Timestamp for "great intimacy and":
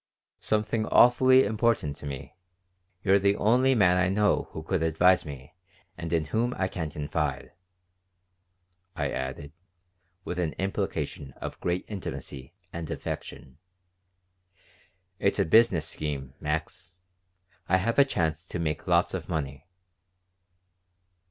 11.59-12.89